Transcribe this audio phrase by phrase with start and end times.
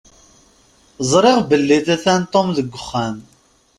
[1.11, 3.15] Ẓriɣ belli atan Tom deg wexxam.